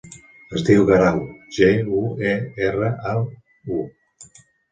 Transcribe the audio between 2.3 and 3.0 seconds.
e, erra,